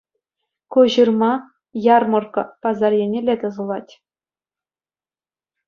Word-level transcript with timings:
Ку 0.75 0.81
ҫырма 0.93 1.29
«Ярмӑрккӑ» 1.95 2.43
пасар 2.63 2.93
еннелле 3.03 3.35
тӑсӑлать. 3.41 3.97